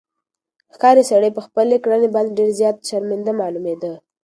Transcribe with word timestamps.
ښکاري 0.73 1.03
سړی 1.11 1.29
په 1.33 1.41
خپلې 1.47 1.75
کړنې 1.83 2.07
باندې 2.15 2.35
ډېر 2.39 2.49
زیات 2.59 2.77
شرمنده 2.89 3.31
معلومېده. 3.41 3.91